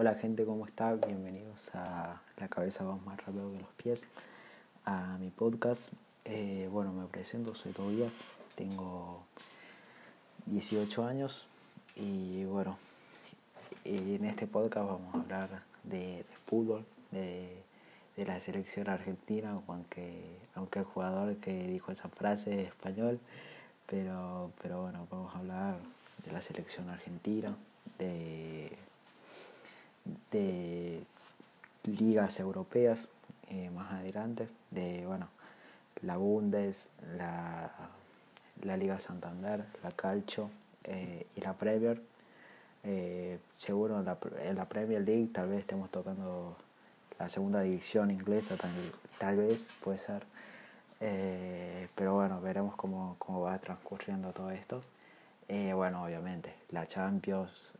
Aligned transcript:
Hola 0.00 0.14
gente, 0.14 0.44
¿cómo 0.44 0.64
está? 0.64 0.94
Bienvenidos 0.94 1.74
a 1.74 2.22
La 2.36 2.46
cabeza 2.46 2.84
va 2.84 2.94
más 2.98 3.16
rápido 3.26 3.50
que 3.50 3.58
los 3.58 3.72
pies, 3.82 4.06
a 4.84 5.18
mi 5.18 5.28
podcast. 5.30 5.92
Eh, 6.24 6.68
bueno, 6.70 6.92
me 6.92 7.08
presento, 7.08 7.52
soy 7.56 7.72
Tobias, 7.72 8.12
tengo 8.54 9.24
18 10.46 11.04
años 11.04 11.48
y 11.96 12.44
bueno, 12.44 12.78
en 13.84 14.24
este 14.24 14.46
podcast 14.46 14.86
vamos 14.86 15.12
a 15.16 15.18
hablar 15.18 15.62
de, 15.82 16.24
fútbol, 16.46 16.84
de, 17.10 17.60
la 18.18 18.38
selección 18.38 18.88
argentina, 18.88 19.60
aunque, 19.66 20.22
aunque 20.54 20.78
el 20.78 20.84
jugador 20.84 21.38
que 21.38 21.66
dijo 21.66 21.90
esa 21.90 22.08
frase 22.08 22.62
es 22.62 22.68
español, 22.68 23.18
pero, 23.88 24.52
pero 24.62 24.80
bueno, 24.80 25.08
vamos 25.10 25.34
a 25.34 25.38
hablar 25.40 25.78
de 26.24 26.30
la 26.30 26.40
selección 26.40 26.88
argentina, 26.88 27.56
de, 27.98 28.78
de 30.30 31.02
ligas 31.84 32.40
europeas 32.40 33.08
eh, 33.50 33.70
más 33.70 33.92
adelante, 33.92 34.48
de 34.70 35.06
bueno, 35.06 35.28
la 36.02 36.16
Bundes, 36.16 36.88
la, 37.16 37.70
la 38.62 38.76
Liga 38.76 39.00
Santander, 39.00 39.64
la 39.82 39.90
Calcio 39.92 40.50
eh, 40.84 41.26
y 41.34 41.40
la 41.40 41.54
Premier. 41.54 42.02
Eh, 42.84 43.38
seguro 43.54 43.98
en 43.98 44.04
la, 44.04 44.18
en 44.42 44.56
la, 44.56 44.66
Premier 44.66 45.02
League 45.02 45.30
tal 45.32 45.48
vez 45.48 45.60
estemos 45.60 45.90
tocando 45.90 46.56
la 47.18 47.28
segunda 47.28 47.60
división 47.62 48.10
inglesa, 48.10 48.56
tal, 49.18 49.36
vez 49.36 49.68
puede 49.82 49.98
ser. 49.98 50.24
pero 51.94 52.14
bueno, 52.14 52.40
veremos 52.40 52.76
cómo, 52.76 53.16
cómo 53.18 53.40
va 53.40 53.58
transcurriendo 53.58 54.32
todo 54.32 54.50
esto. 54.50 54.82
Bueno, 55.48 56.04
obviamente, 56.04 56.54
la 56.70 56.86
Champions 56.86 57.72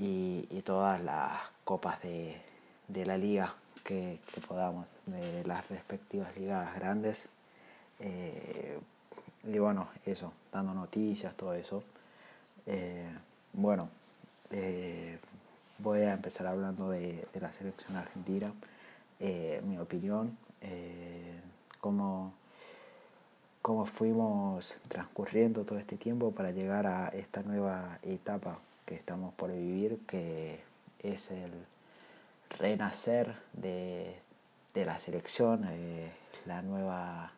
eh, 0.00 0.46
y, 0.50 0.62
todas 0.62 1.02
las 1.02 1.32
copas 1.64 2.00
de, 2.02 2.40
la 2.88 3.16
liga 3.16 3.54
que, 3.84 4.18
podamos, 4.48 4.86
de 5.06 5.44
las 5.44 5.68
respectivas 5.68 6.36
ligas 6.36 6.74
grandes. 6.74 7.28
Eh, 8.00 8.78
y 9.44 9.58
bueno, 9.58 9.88
eso, 10.06 10.32
dando 10.52 10.74
noticias, 10.74 11.34
todo 11.36 11.54
eso. 11.54 11.82
bueno, 13.52 13.88
voy 15.78 16.00
a 16.02 16.12
empezar 16.12 16.46
hablando 16.46 16.90
de, 16.90 17.26
de 17.32 17.40
la 17.40 17.52
selección 17.52 17.96
argentina, 17.96 18.52
mi 19.18 19.78
opinión, 19.78 20.36
cómo 21.80 22.32
cómo 23.62 23.84
fuimos 23.84 24.74
transcurriendo 24.88 25.64
todo 25.64 25.78
este 25.78 25.96
tiempo 25.96 26.32
para 26.32 26.50
llegar 26.50 26.86
a 26.86 27.08
esta 27.08 27.42
nueva 27.42 27.98
etapa 28.02 28.58
que 28.90 28.96
estamos 28.96 29.32
por 29.34 29.52
vivir, 29.52 30.00
que 30.04 30.58
es 30.98 31.30
el 31.30 31.52
renacer 32.58 33.36
de, 33.52 34.20
la 34.74 34.98
selección, 34.98 35.64
eh, 35.70 36.10
la 36.44 36.60
nueva 36.62 37.30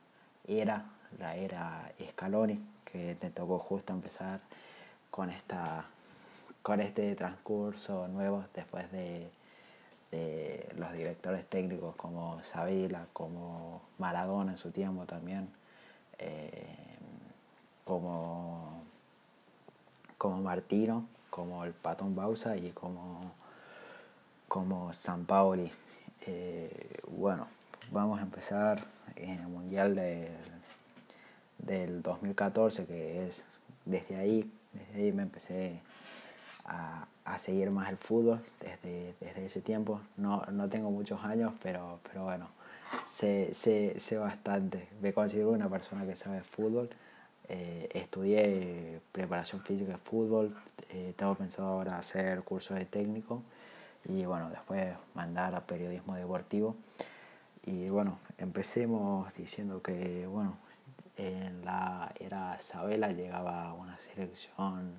era, 0.48 0.86
la 1.19 1.36
era 1.36 1.92
Scaloni, 2.08 2.58
que 2.86 3.17
te 3.17 3.28
tocó 3.28 3.58
justo 3.58 3.92
empezar 3.92 4.41
con 5.11 5.28
esta 5.28 5.84
con 6.62 6.80
este 6.80 7.14
transcurso 7.17 8.08
nuevo 8.08 8.45
después 8.55 8.91
de, 8.91 9.30
de 10.11 10.73
los 10.78 10.91
directores 10.95 11.47
técnicos 11.50 11.95
como 11.97 12.42
Sabila, 12.45 13.08
como 13.12 13.83
Maradona 13.98 14.53
en 14.53 14.58
su 14.58 14.70
tiempo 14.70 15.05
también, 15.05 15.50
eh, 16.19 16.67
como, 17.84 18.84
como 20.17 20.41
Martino, 20.41 21.06
como 21.33 21.64
el 21.64 21.72
Patón 21.72 22.14
Bausa 22.14 22.58
y 22.58 22.72
como, 22.72 23.19
como 24.48 24.92
San 24.92 25.25
Paoli. 25.25 25.72
Eh, 26.27 27.00
bueno, 27.08 27.47
vamos 27.91 28.20
a 28.20 28.22
empezar 28.22 28.84
en 29.17 29.40
el 29.40 29.46
Mundial 29.48 29.95
del, 29.95 30.29
del 31.56 32.02
2014, 32.02 32.84
que 32.84 33.27
es 33.27 33.46
desde 33.86 34.17
ahí, 34.17 34.52
desde 34.74 35.05
ahí 35.05 35.12
me 35.12 35.23
empecé 35.23 35.80
a, 36.67 37.06
seguir 37.39 37.70
más 37.70 37.89
el 37.89 37.96
fútbol 37.96 38.40
desde, 38.61 39.14
desde 39.18 39.46
ese 39.46 39.62
tiempo. 39.62 40.02
No, 40.18 40.45
no 40.52 40.68
tengo 40.68 40.90
muchos 40.90 41.24
años, 41.24 41.55
pero, 41.62 41.98
pero 42.02 42.24
bueno, 42.24 42.46
sé, 43.06 43.55
sé, 43.55 43.98
sé 43.98 44.18
bastante. 44.18 44.86
Me 45.01 45.14
considero 45.14 45.51
una 45.52 45.70
persona 45.70 46.05
que 46.05 46.14
sabe 46.14 46.42
fútbol. 46.42 46.90
Eh, 47.48 47.89
estudié 47.92 49.01
preparación 49.13 49.61
física 49.63 49.92
de 49.92 49.98
fútbol. 49.98 50.57
Eh, 50.91 51.14
tengo 51.17 51.35
pensado 51.35 51.69
ahora 51.69 51.98
hacer 51.98 52.42
cursos 52.42 52.79
de 52.79 52.85
técnico 52.85 53.42
y 54.08 54.25
bueno, 54.25 54.51
después 54.51 54.95
mandar 55.14 55.55
a 55.55 55.67
periodismo 55.67 56.14
deportivo. 56.17 56.77
Y 57.64 57.89
bueno, 57.89 58.19
empecemos 58.39 59.33
diciendo 59.35 59.83
que 59.83 60.27
bueno, 60.27 60.57
en 61.17 61.64
la 61.64 62.13
era 62.19 62.58
Sabela 62.58 63.13
llegaba 63.13 63.73
una 63.74 63.98
selección 63.98 64.92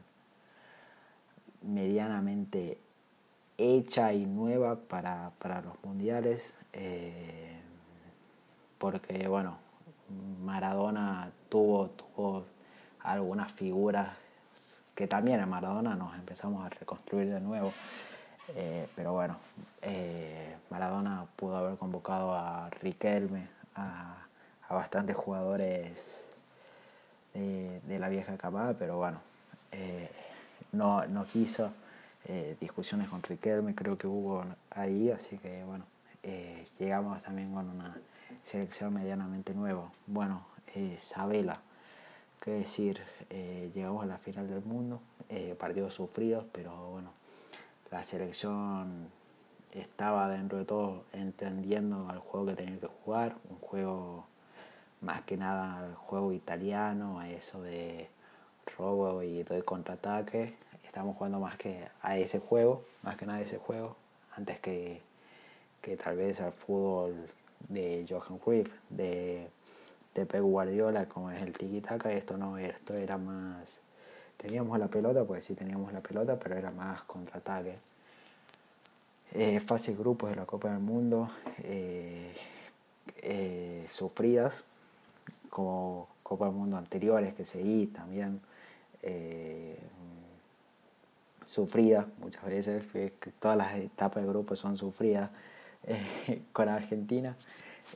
medianamente 1.61 2.77
hecha 3.57 4.13
y 4.13 4.25
nueva 4.25 4.75
para, 4.75 5.31
para 5.39 5.61
los 5.61 5.81
mundiales. 5.83 6.55
Eh, 6.73 7.59
porque 8.77 9.27
bueno, 9.27 9.57
Maradona 10.41 11.31
tuvo, 11.53 11.89
tuvo 11.89 12.45
algunas 13.03 13.51
figuras 13.51 14.09
que 14.95 15.07
también 15.07 15.39
en 15.39 15.47
Maradona 15.47 15.93
nos 15.93 16.15
empezamos 16.15 16.65
a 16.65 16.69
reconstruir 16.69 17.29
de 17.29 17.39
nuevo. 17.39 17.71
Eh, 18.55 18.87
pero 18.95 19.13
bueno, 19.13 19.37
eh, 19.83 20.55
Maradona 20.71 21.27
pudo 21.35 21.57
haber 21.57 21.77
convocado 21.77 22.33
a 22.33 22.71
Riquelme, 22.81 23.47
a, 23.75 24.17
bastantes 24.67 25.15
jugadores 25.15 26.25
de, 27.35 27.99
la 27.99 28.09
vieja 28.09 28.35
camada, 28.35 28.73
pero 28.73 28.97
bueno, 28.97 29.19
eh, 29.71 30.09
no, 30.71 31.05
no, 31.05 31.23
quiso. 31.25 31.71
discusiones 32.59 33.09
con 33.09 33.21
Riquelme 33.21 33.75
creo 33.75 33.95
que 33.95 34.07
hubo 34.07 34.43
ahí, 34.71 35.11
así 35.11 35.37
que 35.37 35.63
bueno, 35.63 35.85
llegamos 36.79 37.21
también 37.21 37.53
con 37.53 37.69
una 37.69 37.95
selección 38.43 38.95
medianamente 38.95 39.53
nueva. 39.53 39.91
Bueno, 40.07 40.52
eh, 40.75 40.97
Sabela, 40.99 41.61
qué 42.41 42.51
decir, 42.51 43.01
eh, 43.29 43.71
llegamos 43.75 44.03
a 44.03 44.07
la 44.07 44.17
final 44.17 44.49
del 44.49 44.63
mundo, 44.63 45.01
eh, 45.29 45.55
partidos 45.59 45.93
sufridos, 45.93 46.45
pero 46.51 46.89
bueno, 46.89 47.11
la 47.91 48.03
selección 48.03 49.09
estaba 49.71 50.29
dentro 50.29 50.57
de 50.57 50.65
todo 50.65 51.03
entendiendo 51.13 52.09
al 52.09 52.19
juego 52.19 52.47
que 52.47 52.55
tenía 52.55 52.79
que 52.79 52.87
jugar, 52.87 53.35
un 53.49 53.57
juego 53.59 54.25
más 55.01 55.21
que 55.23 55.37
nada 55.37 55.85
el 55.85 55.95
juego 55.95 56.33
italiano, 56.33 57.19
a 57.19 57.29
eso 57.29 57.61
de 57.61 58.09
robo 58.77 59.21
y 59.21 59.43
doy 59.43 59.61
contraataque. 59.61 60.55
Estamos 60.85 61.15
jugando 61.17 61.39
más 61.39 61.57
que 61.57 61.87
a 62.01 62.17
ese 62.17 62.39
juego, 62.39 62.83
más 63.03 63.15
que 63.17 63.25
nada 63.25 63.39
a 63.39 63.41
ese 63.41 63.57
juego, 63.57 63.95
antes 64.35 64.59
que, 64.59 65.01
que 65.81 65.97
tal 65.97 66.17
vez 66.17 66.39
al 66.41 66.51
fútbol 66.53 67.27
de 67.69 68.05
Johan 68.09 68.37
Cruyff, 68.37 68.69
de, 68.89 69.49
de 70.13 70.25
Pep 70.25 70.41
Guardiola, 70.41 71.07
como 71.07 71.31
es 71.31 71.41
el 71.41 71.53
tiki-taka, 71.53 72.11
esto 72.13 72.37
no, 72.37 72.57
esto 72.57 72.93
era 72.93 73.17
más... 73.17 73.81
Teníamos 74.37 74.77
la 74.77 74.87
pelota, 74.87 75.23
pues 75.23 75.45
sí 75.45 75.53
teníamos 75.53 75.93
la 75.93 76.01
pelota, 76.01 76.37
pero 76.37 76.55
era 76.55 76.71
más 76.71 77.03
contraataque. 77.03 77.75
Eh, 79.33 79.59
fase 79.59 79.95
grupos 79.95 80.29
de 80.29 80.35
la 80.35 80.45
Copa 80.45 80.69
del 80.69 80.79
Mundo, 80.79 81.29
eh, 81.63 82.33
eh, 83.21 83.85
sufridas, 83.89 84.63
como 85.49 86.07
Copa 86.21 86.45
del 86.45 86.55
Mundo 86.55 86.77
anteriores 86.77 87.33
que 87.33 87.45
seguí 87.45 87.87
también, 87.87 88.41
eh, 89.01 89.77
sufridas 91.45 92.05
muchas 92.19 92.43
veces, 92.45 92.83
todas 93.39 93.57
las 93.57 93.75
etapas 93.75 94.23
de 94.23 94.29
grupos 94.29 94.59
son 94.59 94.77
sufridas. 94.77 95.29
Eh, 95.85 96.41
con 96.53 96.69
Argentina. 96.69 97.35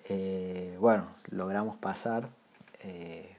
Eh, 0.10 0.78
bueno, 0.80 1.07
logramos 1.31 1.78
pasar 1.78 2.30
eh, 2.81 3.36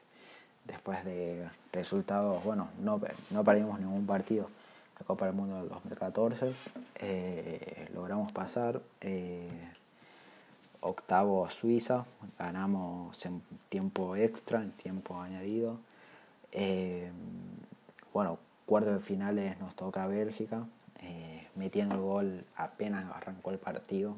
después 0.64 1.04
de 1.04 1.48
resultados, 1.72 2.42
bueno, 2.44 2.68
no, 2.80 3.00
no 3.30 3.44
perdimos 3.44 3.78
ningún 3.80 4.06
partido. 4.06 4.48
La 4.98 5.06
Copa 5.06 5.26
del 5.26 5.34
Mundo 5.34 5.56
del 5.60 5.68
2014, 5.68 6.52
logramos 7.94 8.32
pasar 8.32 8.80
octavo 10.80 11.46
a 11.46 11.50
Suiza, 11.50 12.04
ganamos 12.36 13.24
en 13.24 13.40
tiempo 13.68 14.16
extra, 14.16 14.60
en 14.60 14.72
tiempo 14.72 15.20
añadido. 15.20 15.78
bueno, 18.12 18.38
cuarto 18.66 18.92
de 18.92 18.98
finales 18.98 19.60
nos 19.60 19.76
toca 19.76 20.04
Bélgica, 20.08 20.66
metiendo 21.54 21.94
el 21.94 22.00
gol 22.00 22.44
apenas 22.56 23.04
arrancó 23.14 23.52
el 23.52 23.58
partido, 23.58 24.16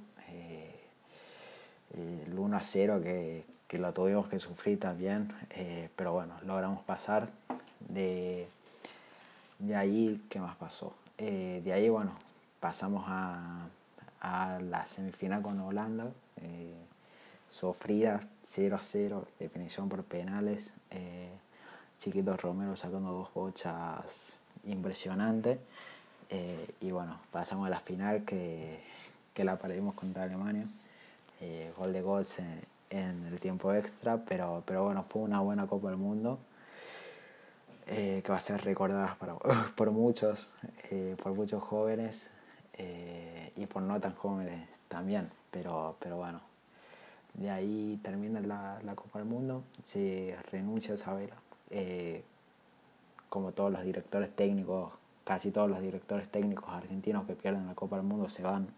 el 1.97 2.39
1 2.39 2.57
a 2.57 2.63
0 2.63 3.01
que, 3.03 3.45
que, 3.69 3.79
lo 3.79 3.93
tuvimos 3.93 4.29
que 4.29 4.39
sufrir 4.39 4.79
también, 4.79 5.33
eh, 5.51 5.89
pero 5.97 6.13
bueno, 6.13 6.35
logramos 6.45 6.83
pasar. 6.85 7.29
De, 7.89 8.47
de 9.61 9.77
ahí, 9.77 10.23
¿qué 10.31 10.41
más 10.41 10.57
pasó? 10.57 10.95
Eh, 11.19 11.61
de 11.63 11.73
ahí, 11.75 11.91
bueno, 11.91 12.13
pasamos 12.61 13.05
a, 13.07 13.69
la 14.23 14.87
semifinal 14.87 15.43
con 15.43 15.59
Holanda, 15.61 16.11
eh, 16.43 16.75
sufrida 17.51 18.21
0 18.43 18.77
a 18.77 18.83
0, 18.83 19.29
definición 19.39 19.89
por 19.89 20.03
penales. 20.03 20.73
Eh, 20.91 21.31
Chiquito 21.99 22.37
Romero 22.37 22.75
sacando 22.77 23.13
dos 23.13 23.35
bochas 23.35 24.33
impresionantes. 24.65 25.59
y 26.81 26.91
bueno, 26.91 27.19
pasamos 27.31 27.67
a 27.67 27.71
la 27.71 27.81
final 27.81 28.25
que, 28.25 28.83
la 29.37 29.57
perdimos 29.57 29.95
contra 29.95 30.25
Alemania. 30.25 30.67
Gol 31.77 31.93
de 31.93 32.03
gols 32.03 32.39
en, 32.91 33.27
el 33.27 33.41
tiempo 33.41 33.73
extra, 33.73 34.19
pero, 34.19 34.63
pero 34.67 34.85
bueno, 34.85 35.03
fue 35.03 35.23
una 35.23 35.41
buena 35.41 35.67
Copa 35.67 35.89
del 35.89 35.97
Mundo. 35.97 36.39
que 37.87 38.25
va 38.29 38.37
a 38.37 38.41
ser 38.41 38.63
recordada 38.65 39.17
por 39.77 39.91
muchos, 39.91 40.53
por 41.23 41.35
muchos 41.35 41.63
jóvenes 41.63 42.31
eh, 42.83 43.53
y 43.57 43.67
por 43.67 43.83
no 43.83 44.01
tan 44.01 44.15
jóvenes 44.15 44.67
también, 44.89 45.29
pero, 45.51 45.97
pero 45.99 46.17
bueno, 46.17 46.41
de 47.35 47.51
ahí 47.51 48.01
termina 48.03 48.41
la, 48.41 48.81
la 48.83 48.95
Copa 48.95 49.19
del 49.19 49.29
Mundo, 49.29 49.65
se 49.83 50.35
renuncia 50.51 50.93
a 50.93 50.95
Isabela, 50.95 51.37
eh, 51.69 52.25
como 53.29 53.53
todos 53.53 53.71
los 53.71 53.83
directores 53.85 54.35
técnicos, 54.35 54.95
casi 55.25 55.51
todos 55.51 55.69
los 55.69 55.83
directores 55.83 56.31
técnicos 56.31 56.71
argentinos 56.71 57.27
que 57.27 57.35
pierden 57.35 57.67
la 57.67 57.75
Copa 57.75 57.97
del 57.97 58.07
Mundo 58.07 58.31
se 58.31 58.43
van, 58.43 58.69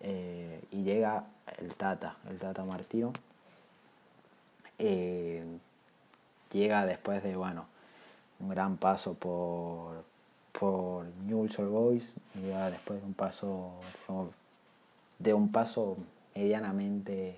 eh, 0.00 0.62
y 0.70 0.82
llega 0.82 1.24
el 1.58 1.74
Tata, 1.74 2.16
el 2.28 2.38
Tata 2.38 2.64
Martino, 2.64 3.12
llega 4.78 6.86
después 6.86 7.22
de, 7.22 7.36
bueno, 7.36 7.66
un 8.40 8.48
gran 8.48 8.76
paso 8.76 9.14
por, 9.14 10.04
por 10.58 11.04
Newell's 11.26 11.58
Old 11.58 11.70
Boys, 11.70 12.14
ya 12.48 12.70
después 12.70 13.00
de 13.00 13.06
un 13.06 13.14
paso 13.14 13.72
de 15.18 15.34
un 15.34 15.52
paso 15.52 15.98
medianamente 16.34 17.36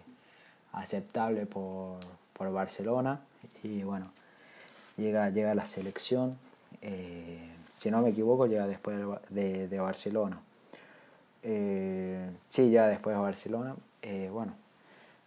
aceptable 0.73 1.47
por, 1.47 1.99
Barcelona. 2.53 3.21
Y 3.63 3.85
bueno 3.85 4.07
llega 4.97 5.31
llega 5.31 5.55
la 5.55 5.65
selección 5.65 6.37
eh, 6.81 7.39
si 7.79 7.89
no 7.89 8.03
me 8.03 8.11
equivoco 8.11 8.47
llega 8.47 8.67
después 8.67 8.99
de, 9.31 9.69
de 9.69 9.79
Barcelona 9.79 10.41
eh, 11.43 12.31
sí 12.49 12.71
ya 12.71 12.87
después 12.87 13.17
de 13.17 13.23
Barcelona 13.23 13.77
eh, 14.03 14.29
bueno 14.33 14.55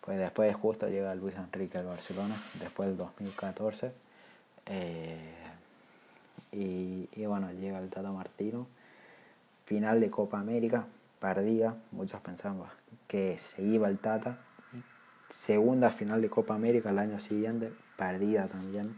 pues 0.01 0.17
después 0.19 0.55
justo 0.55 0.87
llega 0.87 1.15
Luis 1.15 1.35
Enrique 1.35 1.77
al 1.77 1.85
Barcelona 1.85 2.35
después 2.59 2.89
del 2.89 2.97
2014 2.97 3.91
y, 6.57 7.25
bueno, 7.25 7.51
llega 7.51 7.79
el 7.79 7.89
Tata 7.89 8.11
Martino. 8.11 8.67
Final 9.65 9.99
de 9.99 10.09
Copa 10.09 10.39
América, 10.39 10.85
perdida. 11.19 11.75
Muchos 11.91 12.21
pensaban 12.21 12.59
que 13.07 13.37
se 13.37 13.61
iba 13.61 13.89
el 13.89 13.97
Tata. 13.97 14.37
Segunda 15.29 15.91
final 15.91 16.21
de 16.21 16.29
Copa 16.29 16.55
América 16.55 16.91
el 16.91 16.99
año 16.99 17.19
siguiente, 17.19 17.73
perdida 17.97 18.47
también. 18.47 18.95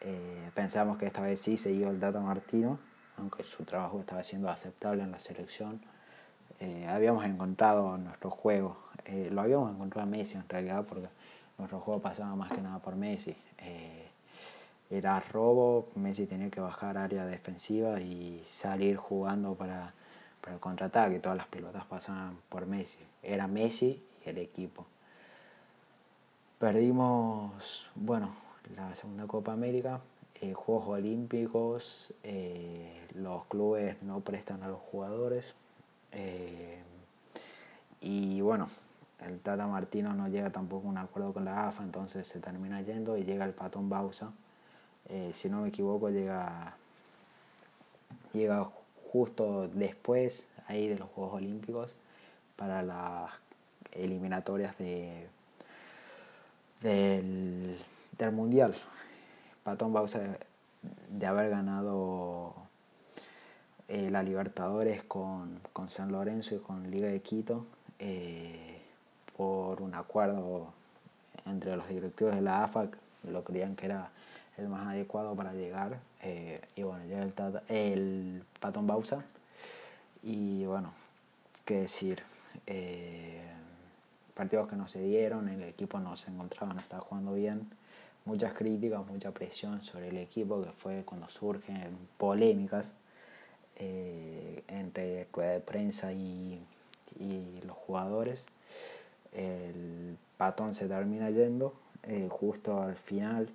Eh, 0.00 0.50
pensamos 0.54 0.98
que 0.98 1.06
esta 1.06 1.22
vez 1.22 1.40
sí 1.40 1.56
se 1.56 1.72
iba 1.72 1.90
el 1.90 1.98
Tata 1.98 2.20
Martino, 2.20 2.78
aunque 3.16 3.42
su 3.42 3.64
trabajo 3.64 3.98
estaba 3.98 4.22
siendo 4.22 4.48
aceptable 4.48 5.02
en 5.02 5.10
la 5.10 5.18
selección. 5.18 5.80
Eh, 6.60 6.86
habíamos 6.88 7.24
encontrado 7.24 7.96
nuestro 7.98 8.30
juego, 8.30 8.76
eh, 9.04 9.28
lo 9.30 9.42
habíamos 9.42 9.72
encontrado 9.72 10.06
a 10.06 10.10
Messi 10.10 10.36
en 10.36 10.48
realidad, 10.48 10.84
porque 10.88 11.08
nuestro 11.58 11.80
juego 11.80 12.00
pasaba 12.00 12.34
más 12.34 12.50
que 12.52 12.60
nada 12.60 12.78
por 12.78 12.96
Messi. 12.96 13.36
Era 14.88 15.18
robo, 15.18 15.88
Messi 15.96 16.26
tenía 16.26 16.48
que 16.48 16.60
bajar 16.60 16.96
área 16.96 17.26
defensiva 17.26 18.00
y 18.00 18.44
salir 18.46 18.96
jugando 18.96 19.54
para, 19.54 19.92
el 20.46 20.60
contraataque, 20.60 21.18
todas 21.18 21.36
las 21.36 21.48
pelotas 21.48 21.84
pasaban 21.86 22.38
por 22.48 22.66
Messi, 22.66 23.00
era 23.20 23.48
Messi 23.48 24.00
y 24.24 24.28
el 24.30 24.38
equipo. 24.38 24.86
Perdimos, 26.60 27.88
bueno, 27.96 28.30
la 28.76 28.94
segunda 28.94 29.26
Copa 29.26 29.52
América, 29.52 30.00
eh, 30.40 30.54
Juegos 30.54 30.86
Olímpicos, 30.86 32.14
eh, 32.22 33.08
los 33.14 33.44
clubes 33.46 34.00
no 34.02 34.20
prestan 34.20 34.62
a 34.62 34.68
los 34.68 34.78
jugadores 34.78 35.54
eh, 36.16 36.82
y 38.00 38.40
bueno, 38.40 38.68
el 39.20 39.38
Tata 39.40 39.66
Martino 39.66 40.14
no 40.14 40.28
llega 40.28 40.50
tampoco 40.50 40.88
a 40.88 40.90
un 40.90 40.98
acuerdo 40.98 41.32
con 41.32 41.44
la 41.44 41.68
AFA, 41.68 41.82
entonces 41.82 42.26
se 42.26 42.40
termina 42.40 42.82
yendo 42.82 43.16
y 43.16 43.24
llega 43.24 43.44
el 43.44 43.52
Patón 43.52 43.88
Bausa 43.88 44.32
eh, 45.08 45.30
si 45.32 45.48
no 45.48 45.60
me 45.60 45.68
equivoco, 45.68 46.10
llega, 46.10 46.74
llega 48.32 48.68
justo 49.12 49.68
después 49.68 50.48
ahí 50.66 50.88
de 50.88 50.98
los 50.98 51.08
Juegos 51.10 51.34
Olímpicos 51.34 51.94
para 52.56 52.82
las 52.82 53.30
eliminatorias 53.92 54.76
de, 54.78 55.28
del, 56.80 57.78
Mundial. 58.32 58.74
Patón 59.62 59.92
Bausa 59.92 60.20
de 61.08 61.26
haber 61.26 61.50
ganado 61.50 62.54
eh, 63.88 64.10
la 64.10 64.22
Libertadores 64.24 65.04
con, 65.04 65.60
San 65.88 66.10
Lorenzo 66.10 66.56
y 66.56 66.58
con 66.58 66.90
Liga 66.90 67.06
de 67.06 67.20
Quito 67.20 67.66
eh, 68.00 68.80
por 69.36 69.80
un 69.80 69.94
acuerdo 69.94 70.72
entre 71.44 71.76
los 71.76 71.88
directivos 71.88 72.34
de 72.34 72.40
la 72.40 72.64
AFA, 72.64 72.88
lo 73.30 73.44
creían 73.44 73.76
que 73.76 73.86
era 73.86 74.10
el 74.58 74.68
más 74.68 74.88
adecuado 74.88 75.36
para 75.36 75.52
llegar. 75.52 75.98
Eh, 76.22 76.60
y 76.74 76.82
bueno, 76.82 77.04
llega 77.04 77.22
el, 77.22 77.32
el 77.68 78.42
Patón 78.58 78.88
Bausa. 78.88 79.22
Y 80.24 80.64
bueno, 80.64 80.92
qué 81.64 81.82
decir. 81.82 82.22
Partidos 84.34 84.68
que 84.68 84.76
no 84.76 84.88
se 84.88 85.00
dieron, 85.00 85.48
el 85.48 85.62
equipo 85.62 86.00
no 86.00 86.16
se 86.16 86.30
encontraba, 86.30 86.74
no 86.74 86.80
estaba 86.80 87.02
jugando 87.02 87.34
bien. 87.34 87.70
Muchas 88.24 88.52
críticas, 88.54 89.06
mucha 89.06 89.30
presión 89.30 89.80
sobre 89.80 90.08
el 90.08 90.16
equipo, 90.16 90.62
que 90.62 90.72
fue 90.72 91.04
cuando 91.04 91.28
surgen 91.28 91.96
polémicas 92.18 92.92
eh, 93.76 94.62
entre 94.68 95.26
rueda 95.32 95.52
de 95.52 95.60
prensa 95.60 96.12
y, 96.12 96.60
y, 97.18 97.60
los 97.66 97.76
jugadores. 97.76 98.44
El 99.32 100.16
patón 100.36 100.74
se 100.74 100.88
termina 100.88 101.30
yendo 101.30 101.74
justo 102.30 102.82
al 102.82 102.96
final, 102.96 103.48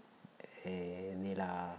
eh, 0.64 1.18
de, 1.18 1.36
la, 1.36 1.76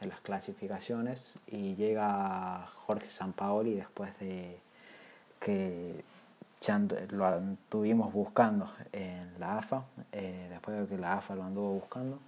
de, 0.00 0.06
las 0.06 0.20
clasificaciones 0.20 1.36
y 1.46 1.74
llega 1.74 2.66
Jorge 2.86 3.10
Sampaoli 3.10 3.74
después 3.74 4.18
de 4.18 4.58
que 5.40 6.02
ya 6.62 6.80
lo 7.10 7.38
estuvimos 7.38 8.12
buscando 8.12 8.72
en 8.92 9.28
la 9.38 9.58
AFA, 9.58 9.82
eh, 10.12 10.46
después 10.48 10.78
de 10.78 10.86
que 10.86 10.96
la 10.96 11.18
AFA 11.18 11.34
lo 11.34 11.42
anduvo 11.42 11.74
buscando, 11.74 12.18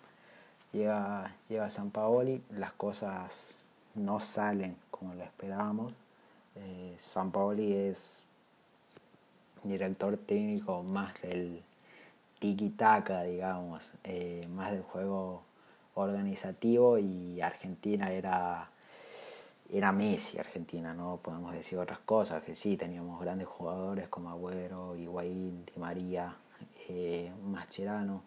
llega, 0.73 1.33
llega 1.49 1.71
Sampaoli, 1.71 2.43
las 2.51 2.73
cosas 2.73 3.57
no 3.95 4.21
salen 4.21 4.77
como 4.99 5.15
lo 5.15 5.25
esperábamos. 5.25 5.93
Eh, 6.57 6.97
Sampaoli 7.01 7.73
es 7.73 8.23
director 9.65 10.17
técnico 10.17 10.83
más 10.83 11.21
del 11.23 11.63
tiki-taka, 12.39 13.23
digamos, 13.23 13.91
eh, 14.05 14.47
más 14.51 14.71
del 14.71 14.83
juego 14.83 15.43
organizativo 15.95 16.99
y 16.99 17.41
Argentina 17.41 18.11
era, 18.13 18.69
era 19.73 19.93
Messi, 19.93 20.39
Argentina, 20.39 20.95
no 20.95 21.19
podemos 21.23 21.53
decir 21.53 21.79
otras 21.79 22.01
cosas, 22.01 22.43
que 22.43 22.55
sí, 22.55 22.77
teníamos 22.77 23.21
grandes 23.21 23.49
jugadores 23.49 24.09
como 24.09 24.31
Agüero, 24.31 24.97
Higuaín, 24.97 25.65
Di 25.65 25.81
María, 25.81 26.35
eh, 26.89 27.33
Mascherano, 27.45 28.23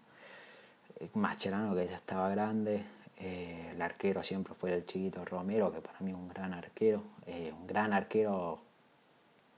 Mascherano 1.13 1.75
que 1.75 1.87
ya 1.87 1.95
estaba 1.95 2.29
grande, 2.29 2.83
eh, 3.19 3.71
el 3.71 3.81
arquero 3.81 4.23
siempre 4.23 4.53
fue 4.53 4.73
el 4.73 4.85
chiquito 4.85 5.25
Romero, 5.25 5.71
que 5.71 5.81
para 5.81 5.99
mí 6.01 6.11
es 6.11 6.17
un 6.17 6.29
gran 6.29 6.53
arquero, 6.53 7.03
eh, 7.25 7.53
un 7.57 7.67
gran 7.67 7.93
arquero 7.93 8.59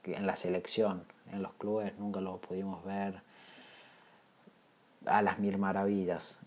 en 0.04 0.26
la 0.26 0.36
selección, 0.36 1.04
en 1.32 1.42
los 1.42 1.54
clubes 1.54 1.98
nunca 2.00 2.22
lo 2.22 2.38
pudimos 2.38 2.84
ver 2.86 3.22
a 5.06 5.22
las 5.22 5.40
mil 5.40 5.58
maravillas. 5.58 6.40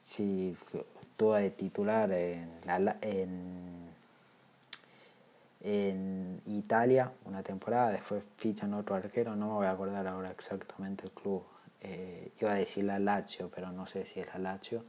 Sí, 0.00 0.56
estuvo 1.00 1.34
de 1.34 1.50
titular 1.50 2.12
en, 2.12 2.50
en, 3.00 3.88
en, 5.62 6.42
Italia 6.46 7.10
una 7.24 7.42
temporada, 7.42 7.92
después 7.92 8.22
fichan 8.36 8.74
otro 8.74 8.96
arquero, 8.96 9.34
no 9.34 9.46
me 9.46 9.52
voy 9.54 9.66
a 9.66 9.70
acordar 9.70 10.06
ahora 10.06 10.30
exactamente 10.30 11.04
el 11.06 11.12
club. 11.12 11.42
Eh, 11.84 12.32
iba 12.40 12.52
a 12.52 12.54
decir 12.54 12.84
la 12.84 12.98
Lazio, 12.98 13.50
pero 13.54 13.70
no 13.70 13.86
sé 13.86 14.06
si 14.06 14.20
es 14.20 14.26
la 14.34 14.38
Lazio. 14.38 14.84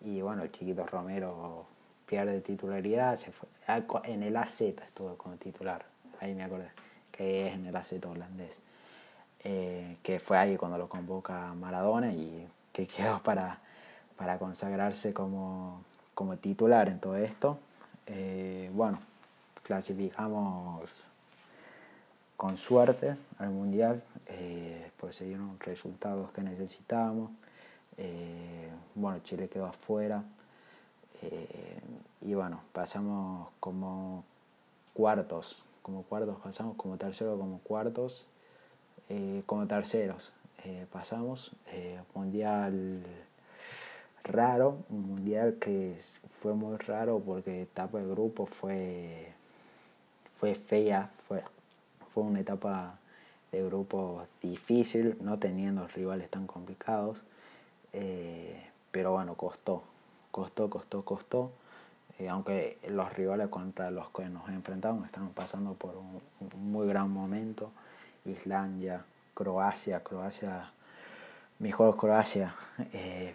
Y 0.00 0.20
bueno, 0.22 0.42
el 0.42 0.52
chiquito 0.52 0.86
Romero 0.86 1.66
pierde 2.06 2.40
titularidad, 2.40 3.16
se 3.16 3.32
fue, 3.32 3.48
ah, 3.66 3.82
en 4.04 4.22
el 4.22 4.36
AZ 4.36 4.60
estuvo 4.60 5.16
como 5.16 5.36
titular, 5.36 5.84
ahí 6.20 6.34
me 6.34 6.44
acordé, 6.44 6.68
que 7.10 7.48
es 7.48 7.54
en 7.54 7.66
el 7.66 7.74
AZ 7.74 7.92
holandés. 8.04 8.60
Eh, 9.42 9.96
que 10.02 10.20
fue 10.20 10.38
ahí 10.38 10.56
cuando 10.56 10.78
lo 10.78 10.88
convoca 10.88 11.52
Maradona 11.54 12.12
y 12.12 12.48
que 12.72 12.86
quedó 12.86 13.22
para 13.22 13.60
para 14.16 14.38
consagrarse 14.38 15.12
como, 15.12 15.84
titular 16.40 16.88
en 16.88 17.00
todo 17.00 17.16
esto. 17.16 17.58
bueno, 18.72 18.98
clasificamos 19.62 21.04
con 22.36 22.56
suerte 22.56 23.16
al 23.38 23.50
mundial, 23.50 24.02
pues 24.98 25.16
se 25.16 25.24
dieron 25.24 25.58
resultados 25.60 26.32
que 26.32 26.42
necesitábamos. 26.42 27.30
bueno, 28.94 29.18
Chile 29.20 29.48
quedó 29.48 29.66
afuera. 29.66 30.24
y 32.20 32.34
bueno, 32.34 32.60
pasamos 32.72 33.48
como 33.60 34.24
cuartos, 34.96 35.62
como 35.82 36.02
cuartos 36.02 36.38
pasamos, 36.40 36.74
como 36.76 36.96
tercero, 36.96 37.38
como 37.38 37.58
cuartos, 37.60 38.26
eh, 39.08 39.42
como 39.46 39.66
terceros 39.66 40.32
eh, 40.64 40.86
pasamos. 40.90 41.52
Eh, 41.72 42.00
mundial 42.14 43.04
raro, 44.24 44.78
un 44.88 45.02
mundial 45.08 45.58
que 45.60 45.96
fue 46.40 46.54
muy 46.54 46.76
raro 46.78 47.20
porque 47.20 47.62
etapa 47.62 47.98
de 47.98 48.06
grupo 48.08 48.46
fue, 48.46 49.32
fue 50.34 50.54
fea, 50.54 51.10
fue, 51.28 51.44
fue 52.16 52.24
una 52.24 52.40
etapa 52.40 52.98
de 53.52 53.62
grupo 53.62 54.26
difícil, 54.40 55.18
no 55.20 55.38
teniendo 55.38 55.86
rivales 55.86 56.30
tan 56.30 56.46
complicados, 56.46 57.20
pero 58.90 59.12
bueno, 59.12 59.34
costó, 59.34 59.82
costó, 60.30 60.70
costó, 60.70 61.04
costó. 61.04 61.52
Eh, 62.18 62.30
aunque 62.30 62.78
los 62.88 63.12
rivales 63.12 63.48
contra 63.48 63.90
los 63.90 64.08
que 64.08 64.30
nos 64.30 64.48
enfrentamos 64.48 65.04
están 65.04 65.28
pasando 65.28 65.74
por 65.74 65.94
un, 65.94 66.22
muy 66.70 66.88
gran 66.88 67.10
momento, 67.10 67.70
Islandia, 68.24 69.04
Croacia, 69.34 70.02
Croacia, 70.02 70.70
mejor 71.58 71.98
Croacia 71.98 72.54
eh, 72.94 73.34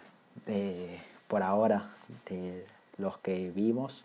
por 1.28 1.44
ahora 1.44 1.90
de 2.28 2.66
los 2.98 3.16
que 3.18 3.52
vimos, 3.52 4.04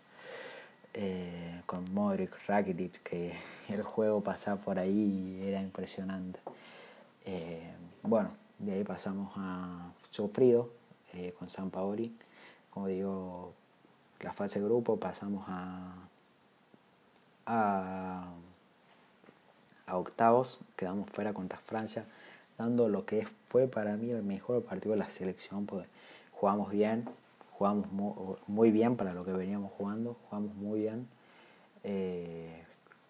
eh, 0.94 1.62
con 1.66 1.92
Modric, 1.92 2.32
Rakitic, 2.46 3.02
que 3.02 3.34
el 3.68 3.82
juego 3.82 4.22
pasaba 4.22 4.60
por 4.60 4.78
ahí 4.78 5.38
y 5.40 5.48
era 5.48 5.60
impresionante. 5.60 6.40
bueno, 8.02 8.30
de 8.58 8.72
ahí 8.72 8.84
pasamos 8.84 9.32
a 9.36 9.92
Sofrido 10.10 10.70
con 11.38 11.48
San 11.48 11.70
Paoli, 11.70 12.16
como 12.70 12.86
digo, 12.86 13.52
la 14.20 14.32
fase 14.32 14.60
de 14.60 14.64
grupo 14.66 14.98
pasamos 14.98 15.44
a, 15.48 15.94
a, 17.46 18.26
octavos, 19.92 20.58
quedamos 20.76 21.08
fuera 21.10 21.32
contra 21.32 21.58
Francia, 21.58 22.04
dando 22.56 22.88
lo 22.88 23.06
que 23.06 23.26
fue 23.46 23.68
para 23.68 23.96
mí 23.96 24.10
el 24.10 24.22
mejor 24.22 24.62
partido 24.62 24.92
de 24.92 24.98
la 24.98 25.08
selección, 25.08 25.66
jugamos 26.32 26.70
bien, 26.70 27.08
jugamos 27.58 27.86
muy, 28.46 28.70
bien 28.70 28.96
para 28.96 29.12
lo 29.12 29.24
que 29.24 29.32
veníamos 29.32 29.72
jugando, 29.72 30.16
jugamos 30.28 30.54
muy 30.54 30.80
bien 30.80 31.08
eh, 31.82 32.62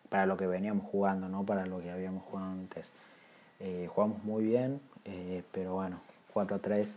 para 0.09 0.25
lo 0.25 0.39
que 0.39 0.47
veníamos 0.47 0.87
jugando, 0.91 1.29
no 1.29 1.45
para 1.45 1.67
lo 1.67 1.81
que 1.81 1.91
habíamos 1.91 2.25
jugado 2.25 2.51
antes. 2.53 2.91
Eh, 3.61 3.89
jugamos 3.93 4.25
muy 4.25 4.45
bien, 4.45 4.81
eh, 5.05 5.43
pero 5.53 5.75
bueno, 5.75 6.01
4-3 6.33 6.97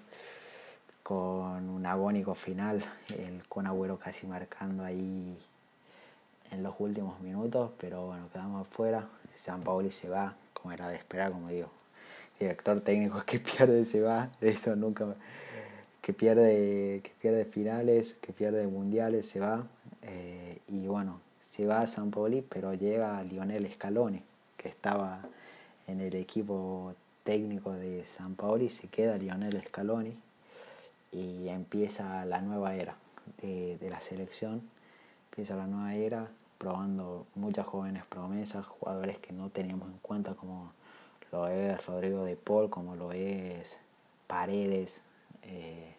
con 1.04 1.68
un 1.68 1.86
agónico 1.86 2.36
final, 2.36 2.82
el 3.10 3.46
con 3.50 3.68
Agüero 3.68 3.98
casi 3.98 4.28
marcando 4.28 4.86
ahí 4.86 5.38
en 6.52 6.64
los 6.64 6.76
últimos 6.80 7.20
minutos, 7.20 7.72
pero 7.80 8.06
bueno, 8.08 8.30
quedamos 8.32 8.68
afuera, 8.68 9.08
San 9.36 9.62
Paoli 9.62 9.92
se 9.92 10.08
va, 10.08 10.36
como 10.54 10.72
era 10.72 10.88
de 10.88 10.96
esperar, 10.96 11.32
como 11.32 11.50
digo, 11.50 11.70
director 12.40 12.80
técnico 12.82 13.22
que 13.26 13.40
pierde 13.40 13.84
se 13.84 14.02
va, 14.02 14.30
eso 14.40 14.76
nunca, 14.76 15.06
que 16.02 16.14
pierde, 16.14 17.02
que 17.04 17.12
pierde 17.22 17.46
finales, 17.46 18.16
que 18.22 18.34
pierde 18.34 18.66
mundiales, 18.68 19.30
se 19.30 19.40
va, 19.40 19.68
eh, 20.02 20.60
y 20.68 20.88
bueno, 20.88 21.20
se 21.46 21.66
va 21.66 21.82
a 21.82 21.88
San 21.88 22.12
Paoli, 22.12 22.42
pero 22.48 22.74
llega 22.74 23.24
Lionel 23.24 23.72
Scaloni, 23.72 24.22
que 24.58 24.70
estaba 24.70 25.22
en 25.88 26.02
el 26.02 26.16
equipo 26.16 26.96
técnico 27.24 27.74
de 27.74 28.04
San 28.06 28.36
Paoli, 28.36 28.70
se 28.70 28.88
queda 28.88 29.18
Lionel 29.18 29.62
Scaloni, 29.68 30.16
y 31.12 31.50
empieza 31.50 32.26
la 32.26 32.42
nueva 32.42 32.76
era 32.76 32.96
de, 33.42 33.78
la 33.90 34.02
selección, 34.02 34.62
empieza 35.30 35.56
la 35.56 35.68
nueva 35.68 35.94
era 35.96 36.28
probando 36.58 37.26
muchas 37.36 37.66
jóvenes 37.68 38.06
promesas, 38.06 38.66
jugadores 38.66 39.18
que 39.18 39.34
no 39.34 39.50
teníamos 39.50 39.90
en 39.90 39.98
cuenta 39.98 40.34
como 40.34 40.72
lo 41.32 41.48
es 41.48 41.86
Rodrigo 41.86 42.24
de 42.24 42.36
Paul, 42.36 42.70
como 42.70 42.96
lo 42.96 43.12
es 43.12 43.80
Paredes, 44.28 45.04
eh, 45.44 45.96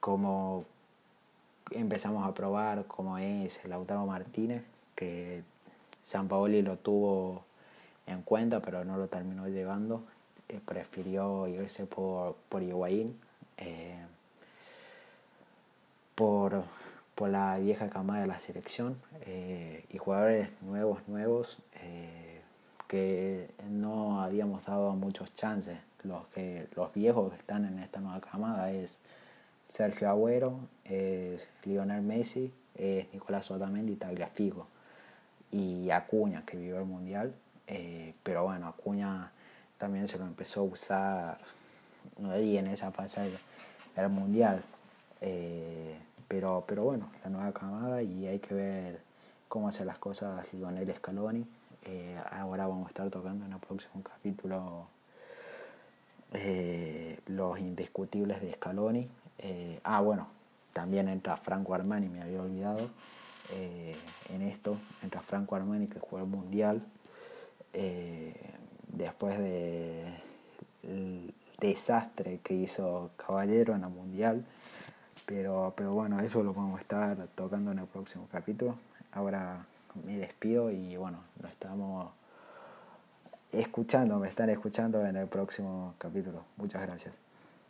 como 0.00 0.64
empezamos 1.70 2.26
a 2.26 2.34
probar 2.34 2.86
como 2.86 3.18
es 3.18 3.64
Lautaro 3.64 4.06
Martínez, 4.06 4.62
que 4.94 5.42
San 6.02 6.28
Paoli 6.28 6.62
lo 6.62 6.76
tuvo 6.76 7.44
en 8.06 8.22
cuenta 8.22 8.60
pero 8.60 8.84
no 8.84 8.96
lo 8.96 9.08
terminó 9.08 9.48
llegando, 9.48 10.02
eh, 10.48 10.60
prefirió 10.64 11.46
irse 11.48 11.86
por, 11.86 12.36
por 12.48 12.62
Higuaín 12.62 13.16
eh, 13.60 13.94
por, 16.14 16.64
la 17.28 17.58
vieja 17.58 17.90
camada 17.90 18.22
de 18.22 18.26
la 18.26 18.38
selección 18.38 18.96
eh, 19.26 19.84
y 19.90 19.98
jugadores 19.98 20.48
nuevos, 20.62 21.06
nuevos 21.06 21.58
eh, 21.82 22.40
que 22.88 23.50
no 23.68 24.22
habíamos 24.22 24.64
dado 24.64 24.92
muchos 24.94 25.34
chances. 25.34 25.78
Los, 26.04 26.26
que, 26.28 26.68
los 26.74 26.92
viejos 26.94 27.32
que 27.32 27.38
están 27.38 27.64
en 27.64 27.78
esta 27.78 28.00
nueva 28.00 28.20
camada 28.20 28.70
es 28.72 28.98
Sergio 29.66 30.08
Agüero, 30.08 30.58
es 30.84 31.48
Lionel 31.64 32.02
Messi, 32.02 32.52
es 32.74 33.12
Nicolás 33.12 33.50
Otamendi 33.50 33.92
y 33.92 33.96
Tagliafico 33.96 34.66
y 35.52 35.90
Acuña 35.90 36.44
que 36.46 36.56
vivió 36.56 36.78
el 36.78 36.86
mundial. 36.86 37.34
pero 38.22 38.44
bueno, 38.44 38.68
Acuña 38.68 39.32
también 39.78 40.08
se 40.08 40.18
lo 40.18 40.26
empezó 40.26 40.60
a 40.60 40.64
usar 40.64 41.38
ahí 42.28 42.58
en 42.58 42.66
esa 42.66 42.90
fase 42.90 43.30
el 43.96 44.08
mundial. 44.08 44.62
Eh, 45.20 45.98
pero, 46.28 46.64
pero 46.66 46.84
bueno, 46.84 47.10
la 47.24 47.30
nueva 47.30 47.52
camada 47.52 48.02
y 48.02 48.26
hay 48.26 48.38
que 48.38 48.54
ver 48.54 49.00
cómo 49.48 49.68
hace 49.68 49.84
las 49.84 49.98
cosas 49.98 50.46
Lionel 50.52 50.94
Scaloni. 50.94 51.46
Eh, 51.82 52.20
ahora 52.30 52.66
vamos 52.66 52.86
a 52.86 52.88
estar 52.88 53.10
tocando 53.10 53.44
en 53.46 53.52
el 53.52 53.58
próximo 53.58 54.02
capítulo 54.02 54.86
eh, 56.32 57.18
los 57.26 57.58
indiscutibles 57.58 58.40
de 58.40 58.52
Scaloni. 58.54 59.08
ah, 59.84 60.00
bueno, 60.00 60.28
también 60.72 61.08
entra 61.08 61.36
Franco 61.36 61.74
Armani, 61.74 62.08
me 62.08 62.22
había 62.22 62.42
olvidado. 62.42 62.90
en 64.28 64.42
esto 64.42 64.76
entra 65.02 65.20
Franco 65.22 65.56
Armani 65.56 65.86
que 65.86 65.98
juega 65.98 66.24
el 66.24 66.30
mundial. 66.30 66.82
después 68.92 69.38
de 69.38 70.20
desastre 71.60 72.40
que 72.42 72.54
hizo 72.54 73.10
Caballero 73.16 73.74
en 73.74 73.82
la 73.82 73.88
Mundial. 73.88 74.44
Pero, 75.26 75.72
pero 75.76 75.92
bueno, 75.92 76.18
eso 76.20 76.42
lo 76.42 76.52
vamos 76.52 76.78
a 76.78 76.82
estar 76.82 77.28
tocando 77.34 77.70
en 77.70 77.78
el 77.78 77.86
próximo 77.86 78.26
capítulo. 78.32 78.76
Ahora 79.12 79.66
me 80.04 80.16
despido 80.16 80.70
y 80.70 80.96
bueno, 80.96 81.18
lo 81.40 81.48
estamos 81.48 82.10
escuchando, 83.52 84.18
me 84.18 84.28
están 84.28 84.50
escuchando 84.50 85.04
en 85.04 85.16
el 85.16 85.26
próximo 85.26 85.94
capítulo. 85.98 86.44
Muchas 86.56 86.82
gracias. 86.82 87.29